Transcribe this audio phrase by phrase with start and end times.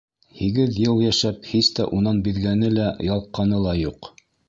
[0.37, 4.15] Һигеҙ йыл йәшәп, һис тә унан биҙгәне лә, ялҡҡаны ла юҡ.